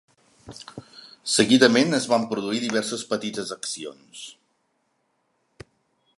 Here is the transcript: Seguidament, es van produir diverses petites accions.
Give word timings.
Seguidament, 1.33 1.93
es 1.99 2.07
van 2.13 2.25
produir 2.33 2.63
diverses 2.65 3.05
petites 3.13 3.53
accions. 3.59 4.27